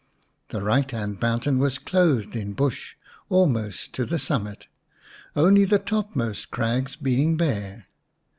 [0.49, 2.95] The right hand mountain was clothed in bush
[3.29, 4.65] almost to the summit,
[5.35, 7.85] only the topmost crags being bare.